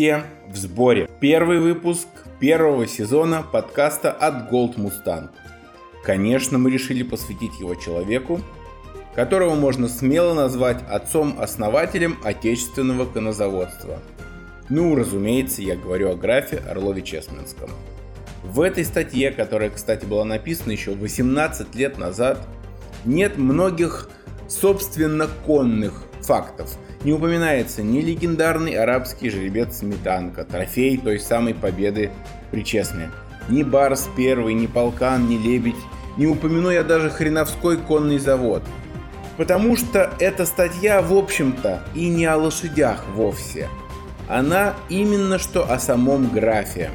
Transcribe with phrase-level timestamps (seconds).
[0.00, 1.10] Все в сборе.
[1.20, 2.08] Первый выпуск
[2.38, 5.28] первого сезона подкаста от Gold Mustang.
[6.02, 8.40] Конечно, мы решили посвятить его человеку,
[9.14, 13.98] которого можно смело назвать отцом-основателем отечественного конозаводства.
[14.70, 17.68] Ну, разумеется, я говорю о графе Орлове Чесменском.
[18.42, 22.48] В этой статье, которая, кстати, была написана еще 18 лет назад,
[23.04, 24.08] нет многих
[24.50, 32.10] собственно конных фактов– не упоминается ни легендарный арабский жеребец Сметанка, трофей той самой победы
[32.50, 33.10] при Чесме,
[33.48, 35.76] ни Барс Первый, ни Полкан, ни Лебедь,
[36.18, 38.62] не упомяну я даже Хреновской конный завод.
[39.38, 43.68] Потому что эта статья, в общем-то, и не о лошадях вовсе.
[44.28, 46.90] Она именно что о самом графе.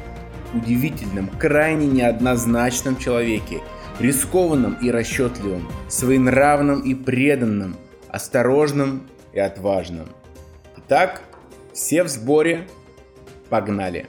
[0.54, 3.60] Удивительном, крайне неоднозначном человеке,
[4.00, 7.76] рискованном и расчетливом, своенравном и преданном,
[8.08, 10.08] осторожном и отважным.
[10.76, 11.22] Итак,
[11.72, 12.68] все в сборе,
[13.48, 14.08] погнали!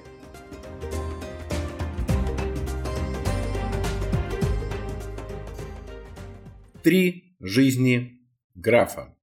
[6.83, 8.21] Три жизни
[8.55, 9.13] графа.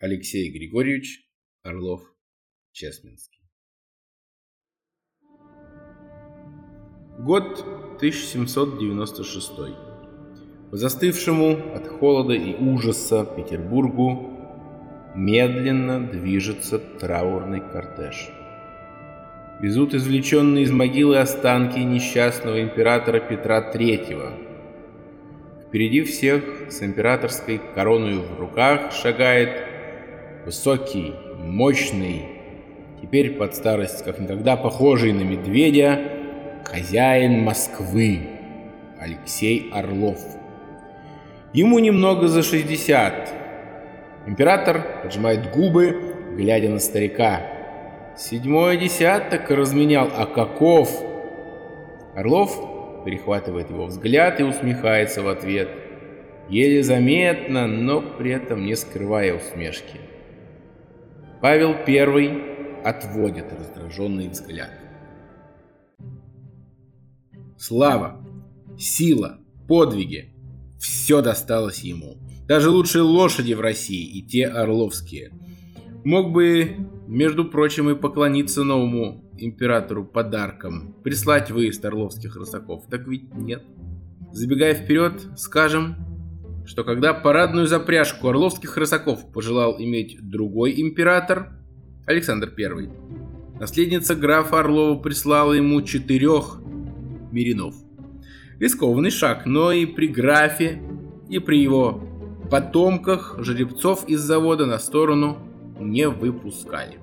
[0.00, 1.28] Алексей Григорьевич
[1.62, 3.33] Орлов-Чесменский.
[7.18, 7.64] Год
[7.98, 9.52] 1796.
[10.70, 14.30] По застывшему от холода и ужаса Петербургу
[15.14, 18.30] медленно движется траурный кортеж.
[19.60, 25.68] Везут извлеченные из могилы останки несчастного императора Петра III.
[25.68, 29.68] Впереди всех с императорской короной в руках шагает
[30.44, 32.22] высокий, мощный,
[33.00, 36.13] теперь под старость как никогда похожий на медведя,
[36.64, 38.28] хозяин Москвы
[38.98, 40.20] Алексей Орлов.
[41.52, 43.44] Ему немного за 60,
[44.26, 47.42] Император поджимает губы, глядя на старика.
[48.16, 51.02] Седьмой десяток разменял, а каков?
[52.14, 55.68] Орлов перехватывает его взгляд и усмехается в ответ.
[56.48, 60.00] Еле заметно, но при этом не скрывая усмешки.
[61.42, 62.42] Павел Первый
[62.82, 64.70] отводит раздраженный взгляд.
[67.66, 68.20] Слава,
[68.78, 70.34] сила, подвиги–
[70.78, 72.18] все досталось ему.
[72.46, 75.32] Даже лучшие лошади в России и те орловские.
[76.04, 76.76] Мог бы,
[77.08, 82.84] между прочим, и поклониться новому императору подарком, прислать выезд орловских рысаков.
[82.90, 83.62] Так ведь нет.
[84.30, 85.96] Забегая вперед, скажем,
[86.66, 91.56] что когда парадную запряжку орловских рысаков пожелал иметь другой император,
[92.04, 92.90] Александр I,
[93.58, 96.60] наследница графа Орлова прислала ему четырех
[97.34, 97.74] меринов.
[98.58, 100.80] Рискованный шаг, но и при графе,
[101.28, 102.02] и при его
[102.50, 105.38] потомках жеребцов из завода на сторону
[105.80, 106.98] не выпускали.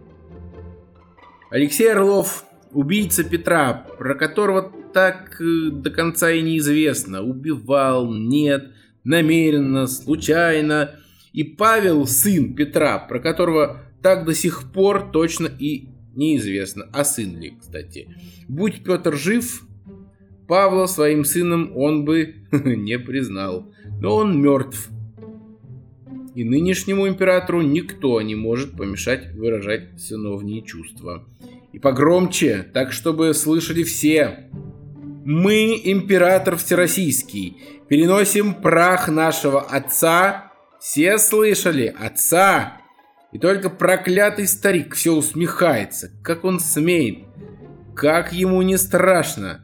[1.49, 8.71] Алексей Орлов, убийца Петра, про которого так э, до конца и неизвестно, убивал, нет,
[9.03, 10.95] намеренно, случайно,
[11.33, 17.37] и Павел, сын Петра, про которого так до сих пор точно и неизвестно, а сын
[17.37, 18.15] ли, кстати.
[18.47, 19.63] Будь Петр жив,
[20.51, 24.89] Павла своим сыном он бы не признал, но он мертв,
[26.35, 31.25] и нынешнему императору никто не может помешать выражать сыновние чувства.
[31.71, 34.49] И погромче, так чтобы слышали все.
[35.23, 37.55] Мы, император Всероссийский,
[37.87, 40.51] переносим прах нашего отца.
[40.81, 41.95] Все слышали?
[41.97, 42.81] Отца!
[43.31, 46.11] И только проклятый старик все усмехается.
[46.21, 47.19] Как он смеет?
[47.95, 49.63] Как ему не страшно?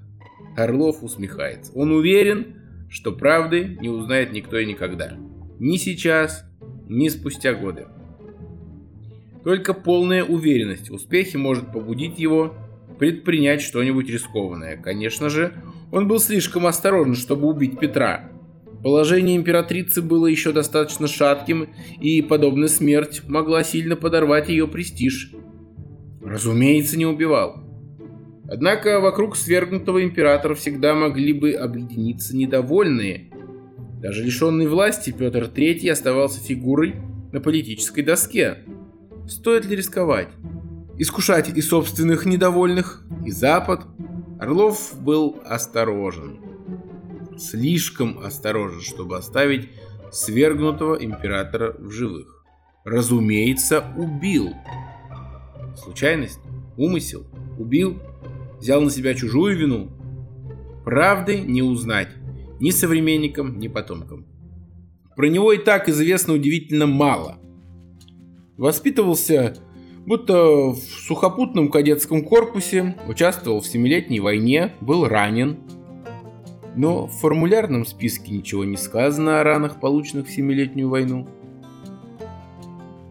[0.57, 1.71] Орлов усмехается.
[1.75, 2.55] Он уверен,
[2.89, 5.13] что правды не узнает никто и никогда.
[5.59, 6.45] Ни сейчас,
[6.87, 7.85] ни спустя годы.
[9.43, 12.55] Только полная уверенность в успехе может побудить его
[12.97, 14.77] предпринять что-нибудь рискованное.
[14.77, 15.53] Конечно же,
[15.91, 18.31] он был слишком осторожен, чтобы убить Петра.
[18.83, 21.69] Положение императрицы было еще достаточно шатким,
[22.01, 25.31] и подобная смерть могла сильно подорвать ее престиж.
[26.23, 27.66] Разумеется, не убивал.
[28.49, 33.29] Однако вокруг свергнутого императора всегда могли бы объединиться недовольные,
[33.99, 36.95] даже лишенный власти Петр III оставался фигурой
[37.31, 38.59] на политической доске.
[39.27, 40.29] Стоит ли рисковать?
[40.99, 43.85] Искушать и собственных недовольных, и Запад.
[44.39, 46.39] Орлов был осторожен.
[47.39, 49.69] Слишком осторожен, чтобы оставить
[50.11, 52.45] свергнутого императора в живых.
[52.85, 54.53] Разумеется, убил.
[55.75, 56.39] Случайность?
[56.77, 57.25] Умысел?
[57.57, 57.99] Убил?
[58.59, 59.91] Взял на себя чужую вину?
[60.83, 62.09] Правды не узнать
[62.59, 64.25] ни современникам, ни потомкам.
[65.15, 67.39] Про него и так известно удивительно мало.
[68.57, 69.55] Воспитывался
[70.07, 75.57] будто в сухопутном кадетском корпусе, участвовал в Семилетней войне, был ранен.
[76.75, 81.27] Но в формулярном списке ничего не сказано о ранах, полученных в Семилетнюю войну.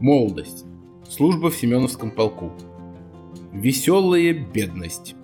[0.00, 0.64] Молодость.
[1.08, 2.52] Служба в Семеновском полку.
[3.56, 5.16] Веселая бедность.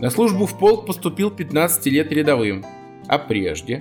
[0.00, 2.64] На службу в полк поступил 15 лет рядовым,
[3.06, 3.80] а прежде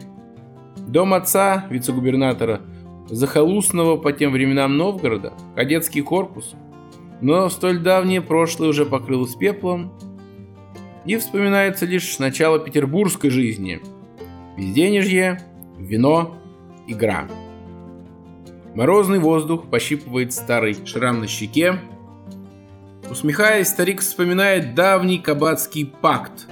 [0.87, 2.61] дом отца, вице-губернатора,
[3.09, 6.53] захолустного по тем временам Новгорода, кадетский корпус,
[7.19, 9.91] но столь давнее прошлое уже покрылось пеплом,
[11.05, 13.81] и вспоминается лишь начало петербургской жизни.
[14.55, 15.41] Безденежье,
[15.79, 16.37] вино,
[16.87, 17.27] игра.
[18.75, 21.79] Морозный воздух пощипывает старый шрам на щеке.
[23.09, 26.47] Усмехаясь, старик вспоминает давний кабацкий пакт,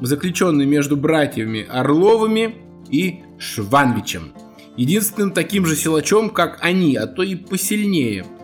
[0.00, 2.56] заключенный между братьями Орловыми
[2.90, 4.32] и Шванвичем,
[4.76, 8.24] единственным таким же силачом, как они, а то и посильнее–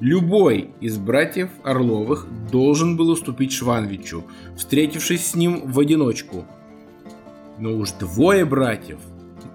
[0.00, 4.24] Любой из братьев Орловых должен был уступить Шванвичу,
[4.56, 6.46] встретившись с ним в одиночку.
[7.58, 8.98] Но уж двое братьев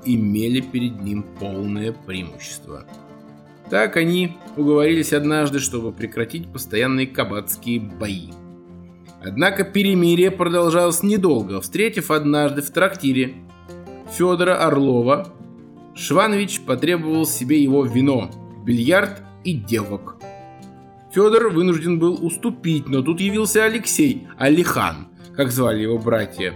[0.05, 2.85] имели перед ним полное преимущество.
[3.69, 8.29] Так они уговорились однажды, чтобы прекратить постоянные кабацкие бои.
[9.23, 11.59] Однако перемирие продолжалось недолго.
[11.61, 13.33] Встретив однажды в трактире
[14.11, 15.33] Федора Орлова,
[15.95, 18.29] Шванович потребовал себе его вино,
[18.63, 20.17] бильярд и девок.
[21.11, 26.53] Федор вынужден был уступить, но тут явился Алексей, Алихан, как звали его братья.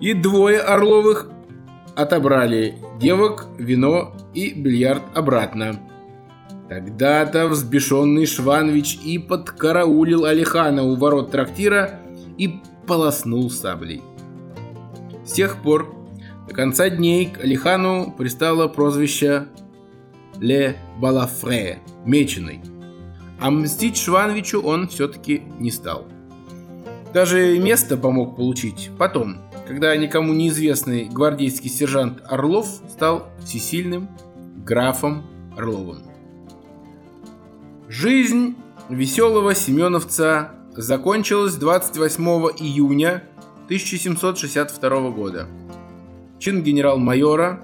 [0.00, 1.30] И двое Орловых
[1.94, 5.78] отобрали девок, вино и бильярд обратно.
[6.68, 12.00] Тогда-то взбешенный Шванович и подкараулил Алихана у ворот трактира
[12.38, 14.02] и полоснул саблей.
[15.24, 15.94] С тех пор
[16.48, 19.46] до конца дней к Алихану пристало прозвище
[20.40, 22.60] Ле Балафре, меченый–
[23.44, 26.06] а мстить Швановичу он все-таки не стал.
[27.12, 29.36] Даже место помог получить потом,
[29.66, 34.08] когда никому неизвестный гвардейский сержант Орлов стал всесильным
[34.64, 35.24] графом
[35.56, 36.13] Орловым.
[37.88, 38.56] Жизнь
[38.88, 42.24] веселого семеновца закончилась 28
[42.58, 43.24] июня
[43.66, 45.46] 1762 года.
[46.38, 47.60] Чин генерал-майора,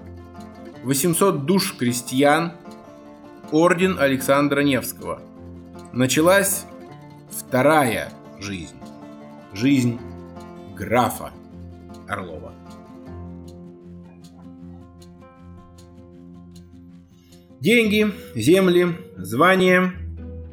[0.83, 2.53] 800 душ крестьян,
[3.51, 5.21] орден Александра Невского–
[5.93, 6.65] началась
[7.29, 8.75] вторая жизнь.
[9.53, 9.99] Жизнь
[10.75, 11.31] графа
[12.07, 12.53] Орлова.
[17.59, 19.93] Деньги, земли, звание.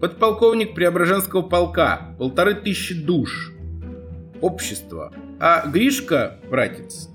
[0.00, 3.52] Подполковник Преображенского полка, полторы тысячи душ.
[4.40, 5.12] Общество.
[5.40, 7.08] А Гришка, братец,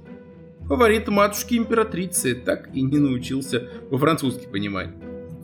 [0.67, 4.89] фаворит матушки императрицы, так и не научился по-французски понимать.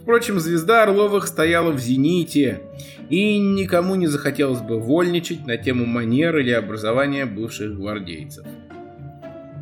[0.01, 2.61] Впрочем, звезда Орловых стояла в зените,
[3.09, 8.45] и никому не захотелось бы вольничать на тему манер или образования бывших гвардейцев.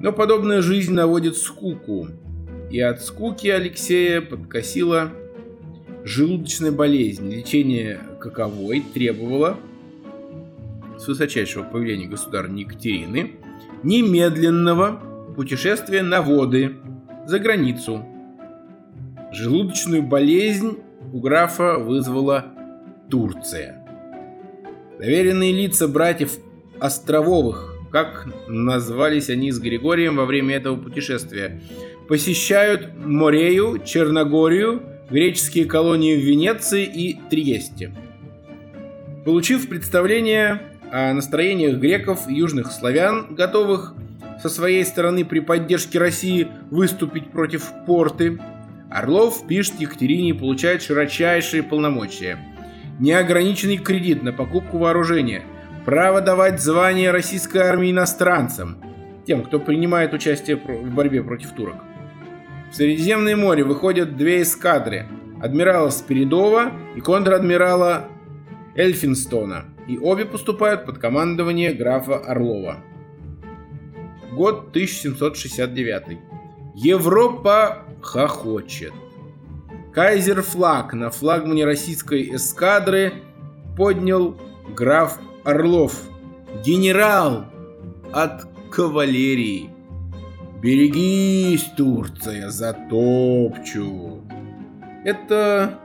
[0.02, 2.08] Но подобная жизнь наводит скуку,
[2.72, 5.12] и от скуки Алексея подкосила
[6.08, 9.58] желудочная болезнь, лечение каковой требовало
[10.98, 13.34] с высочайшего повеления государни Екатерины
[13.84, 16.78] немедленного путешествия на воды
[17.26, 18.06] за границу
[19.32, 20.78] Желудочную болезнь
[21.12, 22.46] у графа вызвала
[23.10, 23.86] Турция.
[25.00, 26.38] Доверенные лица братьев
[26.80, 31.62] Острововых, как назвались они с Григорием во время этого путешествия,
[32.08, 37.92] посещают Морею, Черногорию, греческие колонии в Венеции и Триесте.
[39.26, 40.62] Получив представление
[40.92, 43.94] о настроениях греков и южных славян, готовых
[44.42, 48.40] со своей стороны при поддержке России выступить против порты,
[48.90, 52.38] Орлов пишет Екатерине и получает широчайшие полномочия.
[53.00, 55.44] Неограниченный кредит на покупку вооружения,
[55.86, 58.78] право давать звание российской армии иностранцам,
[59.26, 61.84] тем, кто принимает участие в борьбе против турок.
[62.72, 65.08] В Средиземное море выходят две эскадры–
[65.42, 68.10] адмирала Спиридова и контр-адмирала
[68.76, 72.78] Эльфинстона, и обе поступают под командование графа Орлова.
[74.32, 76.20] Год 1769.
[76.76, 78.94] Европа хохочет.
[79.94, 83.14] Кайзер флаг на флагмане российской эскадры
[83.76, 84.38] поднял
[84.76, 86.00] граф Орлов.
[86.64, 87.46] Генерал
[88.14, 89.70] от кавалерии.
[90.62, 94.24] Берегись, Турция, затопчу.
[95.06, 95.80] Это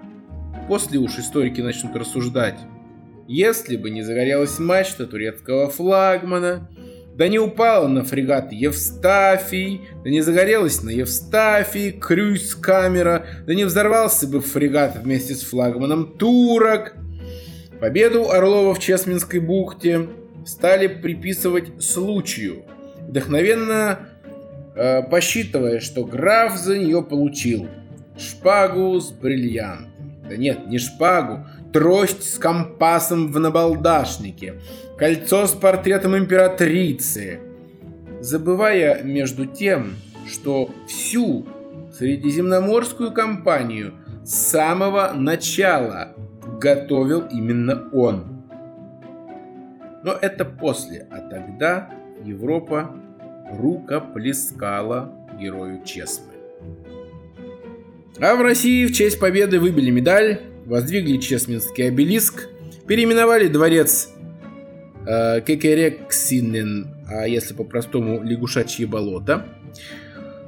[0.67, 2.59] после уж историки начнут рассуждать.
[3.29, 6.71] Если бы не загорелась мачта турецкого флагмана,
[7.15, 14.27] да не упала на фрегат Евстафий, да не загорелась на Евстафии крюйс-камера, да не взорвался
[14.27, 16.97] бы фрегат вместе с флагманом турок.
[17.79, 20.09] Победу Орлова в Чесменской бухте
[20.47, 22.65] стали приписывать случаю,
[23.07, 24.09] вдохновенно
[24.75, 27.69] э, посчитывая, что граф за нее получил
[28.17, 29.91] шпагу с бриллиантом.
[30.29, 34.55] Да нет, не шпагу, трость с компасом в набалдашнике,
[34.97, 37.41] кольцо с портретом императрицы,
[38.21, 39.95] забывая между тем,
[40.27, 41.47] что всю
[41.99, 43.93] Средиземноморскую кампанию
[44.25, 46.15] с самого начала
[46.59, 48.45] готовил именно он.
[50.03, 51.91] Но это после, а тогда
[52.25, 52.97] Европа
[53.59, 56.33] рукоплескала герою Чесмы.
[58.21, 62.49] А в России в честь победы выбили медаль, воздвигли Чесменский обелиск,
[62.87, 64.11] переименовали дворец
[65.07, 69.47] э, Кекерексинен, а если по-простому лягушачье болото,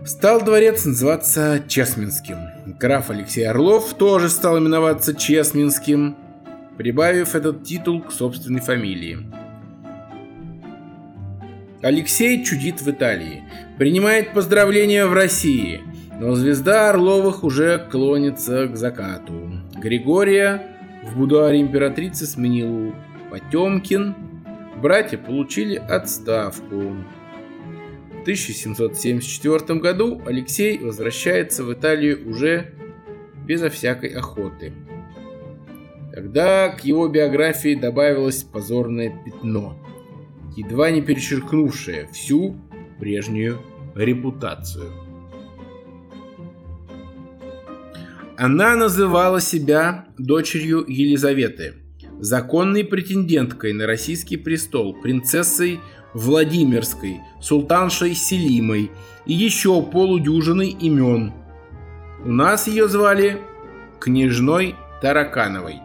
[0.04, 2.37] стал дворец называться Чесменским.
[2.78, 6.16] Граф Алексей Орлов тоже стал именоваться Чесменским,
[6.76, 9.26] прибавив этот титул к собственной фамилии.
[11.85, 13.45] Алексей чудит в Италии,
[13.76, 15.83] принимает поздравления в России,
[16.19, 19.61] но звезда Орловых уже клонится к закату.
[19.76, 22.95] Григория в будуаре императрицы сменил
[23.31, 24.14] Потемкин,
[24.81, 26.97] братья получили отставку.
[28.12, 32.73] В 1774 году Алексей возвращается в Италию уже
[33.45, 34.73] безо всякой охоты.
[36.14, 39.79] Тогда к его биографии добавилось позорное пятно–
[40.56, 42.56] едва не перечеркнувшая всю
[42.99, 43.61] прежнюю
[43.94, 44.92] репутацию.
[48.37, 51.75] Она называла себя дочерью Елизаветы,
[52.18, 55.80] законной претенденткой на российский престол, принцессой
[56.14, 58.90] Владимирской, султаншей Селимой
[59.26, 61.32] и еще полудюжиной имен.
[62.25, 63.38] У нас ее звали
[64.00, 65.76] княжной Таракановой.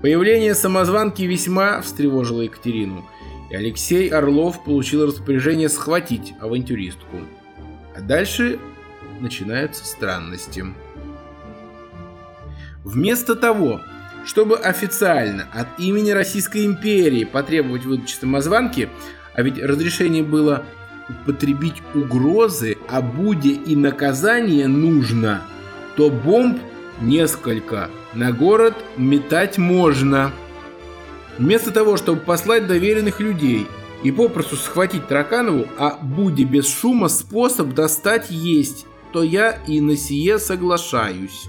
[0.00, 3.08] Появление самозванки весьма встревожило Екатерину–
[3.52, 7.18] и Алексей Орлов получил распоряжение схватить авантюристку.
[7.94, 8.58] А дальше
[9.20, 10.64] начинаются странности.
[12.82, 13.82] Вместо того,
[14.24, 18.88] чтобы официально от имени Российской империи потребовать выдачи самозванки,
[19.34, 20.64] а ведь разрешение было
[21.10, 25.42] употребить угрозы, а буде и наказание нужно,
[25.96, 26.58] то бомб
[27.02, 30.32] несколько на город метать можно–
[31.38, 33.66] Вместо того, чтобы послать доверенных людей
[34.02, 39.96] и попросту схватить Тараканову, а буде без шума способ достать есть, то я и на
[39.96, 41.46] сие соглашаюсь.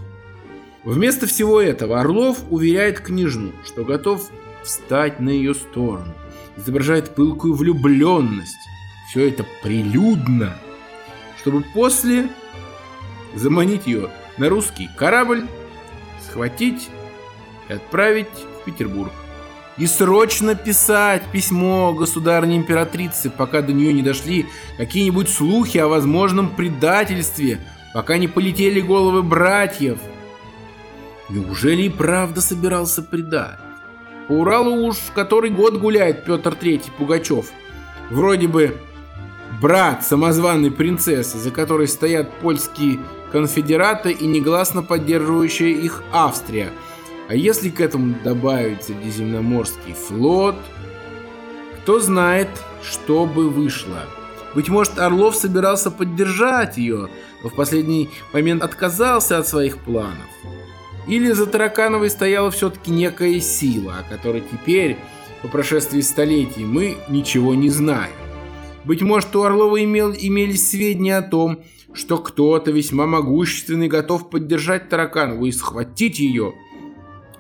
[0.84, 4.30] Вместо всего этого Орлов уверяет княжну, что готов
[4.64, 6.14] встать на ее сторону,
[6.58, 8.58] изображает пылкую влюбленность.
[9.10, 10.56] Все это прилюдно,
[11.40, 12.30] чтобы после
[13.36, 15.46] заманить ее на русский корабль,
[16.28, 16.90] схватить
[17.70, 18.28] и отправить
[18.62, 19.12] в Петербург
[19.78, 24.46] и срочно писать письмо государыне императрице, пока до нее не дошли
[24.78, 27.60] какие-нибудь слухи о возможном предательстве,
[27.94, 30.00] пока не полетели головы братьев.
[31.30, 33.58] Неужели и правда собирался предать?
[34.28, 37.48] По Уралу уж который год гуляет Петр Третий Пугачев.
[38.10, 38.78] Вроде бы
[39.62, 43.00] брат самозваной принцессы, за которой стоят польские
[43.32, 46.72] конфедераты и негласно поддерживающая их Австрия–
[47.30, 50.56] а если к этому добавить Средиземноморский флот,
[51.82, 52.50] кто знает,
[52.84, 54.04] что бы вышло.
[54.56, 57.10] Быть может, Орлов собирался поддержать ее,
[57.44, 60.28] но в последний момент отказался от своих планов.
[61.08, 64.98] Или за Таракановой стояла все-таки некая сила, о которой теперь,
[65.42, 68.14] по прошествии столетий, мы ничего не знаем.
[68.86, 71.64] Быть может, у Орлова имел, имелись сведения о том,
[71.94, 76.54] что кто-то весьма могущественный готов поддержать Тараканову и схватить ее–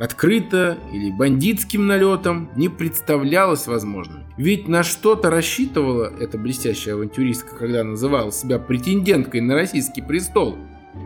[0.03, 4.25] открыто или бандитским налетом не представлялось возможным.
[4.35, 10.57] Ведь на что-то рассчитывала эта блестящая авантюристка, когда называла себя претенденткой на российский престол.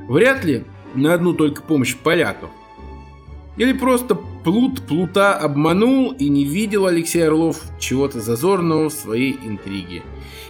[0.08, 2.50] Вряд ли на одну только помощь поляков.
[3.58, 10.02] Или просто плут плута обманул и не видел Алексей Орлов чего-то зазорного в своей интриге.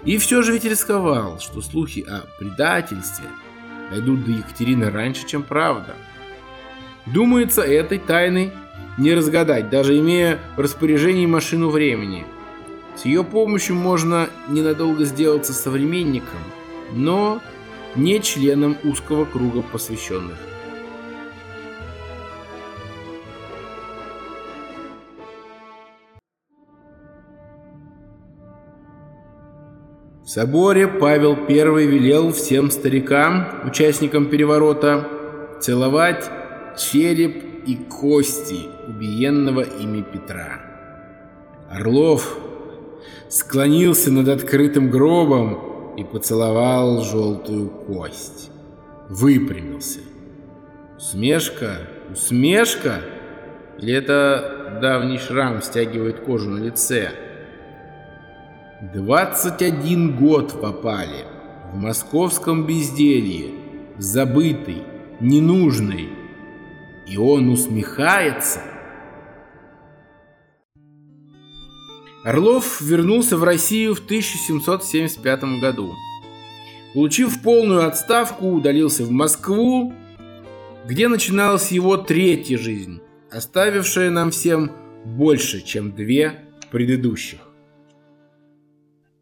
[0.05, 3.27] И все же ведь рисковал, что слухи о предательстве
[3.91, 5.95] дойдут до Екатерины раньше, чем правда.
[7.13, 8.51] Думается, этой тайны
[8.97, 12.25] не разгадать, даже имея в распоряжении машину времени.
[12.95, 16.39] С ее помощью можно ненадолго сделаться современником,
[16.91, 17.39] но
[17.95, 20.37] не членом узкого круга посвященных.
[30.23, 35.07] В соборе Павел I велел всем старикам, участникам переворота,
[35.61, 36.29] целовать
[36.77, 40.61] череп и кости убиенного ими Петра.
[41.69, 42.37] Орлов
[43.29, 48.51] склонился над открытым гробом и поцеловал желтую кость.
[49.09, 49.99] Выпрямился.
[50.97, 51.77] Усмешка?
[52.11, 53.01] Усмешка?
[53.79, 57.11] Или это давний шрам стягивает кожу на лице?
[58.93, 61.25] 21 год попали
[61.73, 63.51] в московском безделье,
[63.97, 64.83] забытый,
[65.19, 66.09] ненужный.
[67.09, 68.61] И он усмехается.
[72.23, 75.93] Орлов вернулся в Россию в 1775 году.
[76.93, 79.93] Получив полную отставку, удалился в Москву,
[80.85, 82.99] где начиналась его третья жизнь,
[83.31, 84.71] оставившая нам всем
[85.05, 87.39] больше, чем две предыдущих.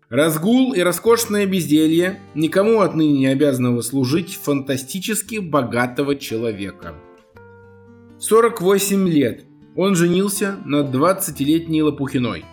[0.10, 6.96] Разгул и роскошное безделье никому отныне не обязанного служить фантастически богатого человека.
[8.20, 9.46] 48 лет
[9.76, 12.46] он женился на 20-летней Лопухиной.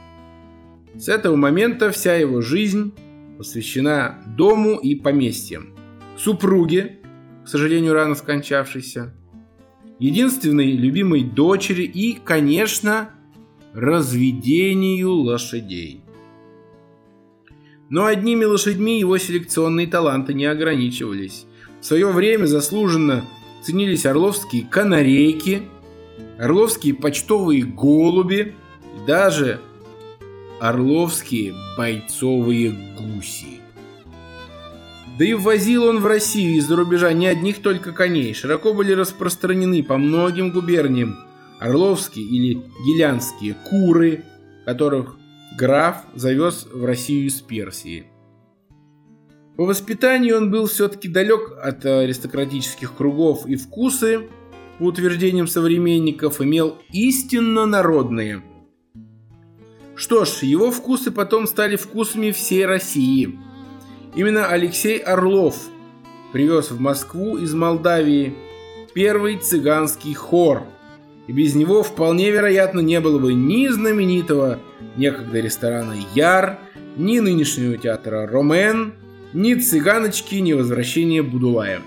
[0.94, 2.92] С этого момента вся его жизнь
[3.38, 5.74] посвящена дому и поместьям.
[6.18, 6.98] Супруге,
[7.44, 9.14] к сожалению, рано скончавшейся,
[9.98, 13.10] единственной любимой дочери и, конечно,
[13.72, 16.02] разведению лошадей.
[17.88, 21.46] Но одними лошадьми его селекционные таланты не ограничивались.
[21.80, 23.24] В свое время заслуженно
[23.64, 25.62] ценились орловские канарейки,
[26.38, 28.54] орловские почтовые голуби
[29.06, 29.60] даже
[30.60, 33.60] орловские бойцовые гуси.
[35.18, 38.32] Да и ввозил он в Россию из-за рубежа не одних только коней.
[38.32, 41.18] Широко были распространены по многим губерниям
[41.58, 44.24] орловские или гелянские куры,
[44.64, 45.16] которых
[45.58, 48.06] граф завез в Россию из Персии.
[49.62, 54.22] По воспитанию он был все-таки далек от аристократических кругов и вкусы,
[54.80, 58.42] по утверждениям современников, имел истинно народные.
[59.94, 63.38] Что ж, его вкусы потом стали вкусами всей России.
[64.16, 65.54] Именно Алексей Орлов
[66.32, 68.34] привез в Москву из Молдавии
[68.94, 70.64] первый цыганский хор–
[71.28, 74.58] и без него вполне вероятно не было бы ни знаменитого
[74.96, 76.58] некогда ресторана Яр,
[76.96, 78.94] ни нынешнего театра Ромен,
[79.32, 81.82] ни цыганочки, ни возвращения Будулая.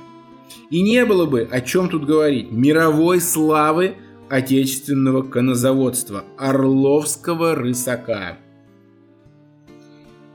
[0.69, 3.95] И не было бы, о чем тут говорить, мировой славы
[4.29, 8.37] отечественного конозаводства, Орловского рысака.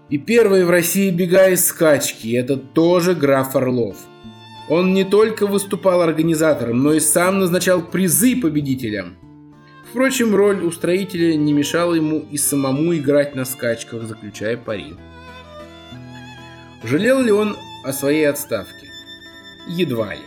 [0.08, 3.96] И первый в России бега из скачки– это тоже граф Орлов–
[4.70, 9.16] он не только выступал организатором, но и сам назначал призы победителям.
[9.90, 14.94] Впрочем, роль устроителя не мешала ему и самому играть на скачках, заключая пари.
[16.82, 18.88] Жалел ли он о своей отставке?
[19.68, 20.22] Едва ли.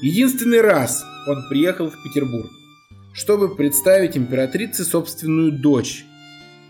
[0.00, 2.50] Единственный раз он приехал в Петербург,
[3.12, 6.04] чтобы представить императрице собственную дочь,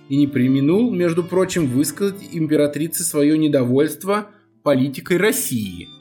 [0.08, 4.28] и не применул, между прочим, высказать императрице свое недовольство
[4.62, 5.88] политикой России–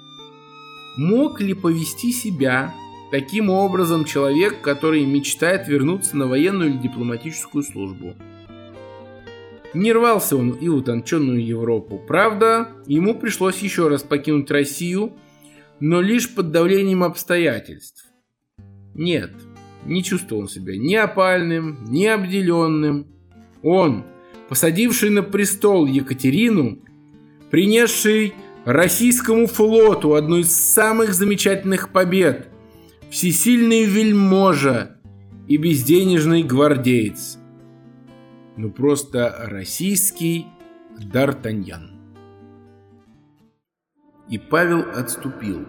[0.98, 2.74] Мог ли повести себя
[3.12, 8.14] таким образом человек, который мечтает вернуться на военную или дипломатическую службу?
[9.74, 12.02] Не рвался он и утонченную Европу.
[12.06, 15.14] Правда, ему пришлось еще раз покинуть Россию,
[15.80, 18.06] но лишь под давлением обстоятельств.
[18.94, 19.32] Нет,
[19.86, 23.08] не чувствовал он себя ни опальным, ни обделенным.
[23.64, 24.04] Он,
[24.50, 26.80] посадивший на престол Екатерину,
[27.50, 28.34] принесший
[28.66, 32.48] Российскому флоту одну из самых замечательных побед.
[33.10, 34.98] Всесильный вельможа
[35.48, 37.41] и безденежный гвардеец.
[38.58, 40.48] Ну просто российский
[41.00, 41.92] Д'Артаньян.
[44.30, 45.66] И Павел отступил.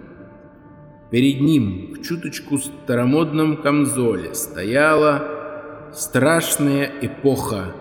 [1.11, 7.75] Перед ним в чуточку старомодном камзоле стояла страшная эпоха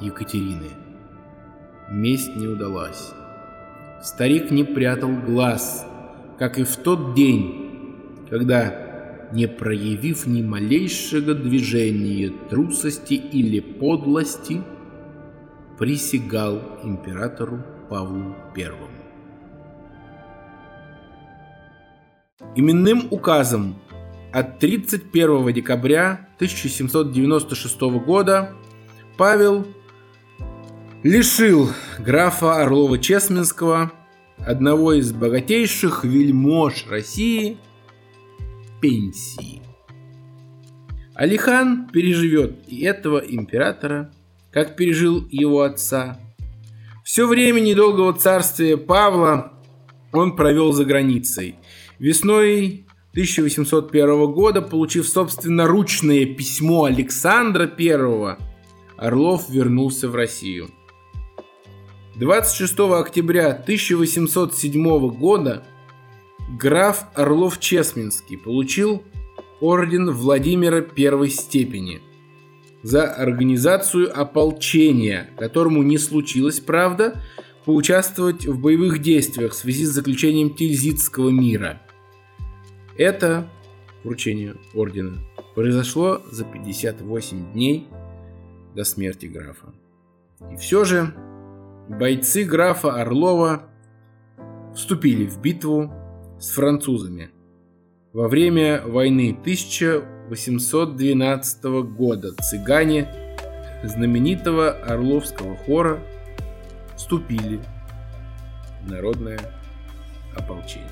[0.00, 0.70] Екатерины.
[1.90, 3.12] Месть не удалась.
[4.02, 5.86] Старик не прятал глаз,
[6.38, 8.85] как и в тот день, когда,
[9.32, 14.62] не проявив ни малейшего движения трусости или подлости,
[15.78, 18.70] присягал императору Павлу I.
[22.54, 23.76] Именным указом
[24.32, 28.52] от 31 декабря 1796 года
[29.16, 29.66] Павел
[31.02, 33.90] лишил графа Орлова-Чесменского,
[34.38, 37.58] одного из богатейших вельмож России,
[38.80, 39.62] пенсии.
[41.14, 44.12] Алихан переживет и этого императора,
[44.50, 46.20] как пережил его отца.
[47.04, 49.52] Все время недолгого царствия Павла
[50.12, 51.56] он провел за границей.
[51.98, 58.36] Весной 1801 года, получив собственноручное письмо Александра I,
[58.98, 60.68] Орлов вернулся в Россию.
[62.16, 65.64] 26 октября 1807 года
[66.48, 69.02] граф Орлов-Чесменский получил
[69.60, 72.00] орден Владимира первой степени
[72.82, 77.20] за организацию ополчения, которому не случилось, правда,
[77.64, 81.82] поучаствовать в боевых действиях в связи с заключением Тильзитского мира.
[82.96, 83.48] Это
[84.04, 85.18] вручение ордена
[85.54, 87.88] произошло за 58 дней
[88.74, 89.74] до смерти графа.
[90.52, 91.12] И все же
[91.88, 93.64] бойцы графа Орлова
[94.74, 95.92] вступили в битву
[96.38, 97.30] с французами
[98.12, 102.34] во время войны 1812 года.
[102.34, 103.08] Цыгане
[103.82, 106.00] знаменитого Орловского хора
[106.96, 107.60] вступили
[108.82, 109.40] в народное
[110.36, 110.90] ополчение.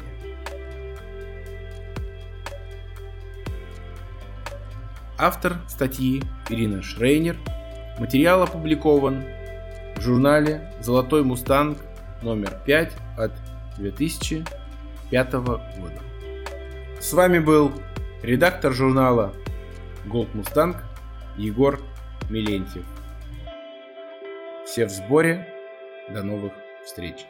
[5.17, 7.37] Автор статьи Ирина Шрейнер.
[7.99, 9.23] Материал опубликован
[9.97, 11.79] в журнале «Золотой мустанг»
[12.23, 13.33] номер 5 от
[15.11, 16.03] 2005 года.
[17.01, 17.73] С вами был
[18.23, 19.35] редактор журнала
[20.07, 20.77] Gold Mustang
[21.37, 21.81] Егор
[22.31, 22.85] Милентьев.
[24.65, 25.49] Все в сборе.
[26.11, 26.53] До новых
[26.85, 27.27] встреч.